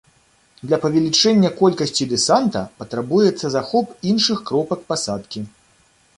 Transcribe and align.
Для 0.69 0.77
павелічэння 0.85 1.51
колькасці 1.59 2.07
дэсанта 2.13 2.65
патрабуецца 2.81 3.53
захоп 3.59 3.87
іншых 4.15 4.37
кропак 4.51 4.79
пасадкі. 4.91 5.39